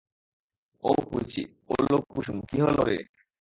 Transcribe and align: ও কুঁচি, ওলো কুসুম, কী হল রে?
ও 0.83 0.91
কুঁচি, 1.09 1.43
ওলো 1.69 1.97
কুসুম, 2.09 2.37
কী 2.49 2.57
হল 2.61 2.77
রে? 2.87 2.97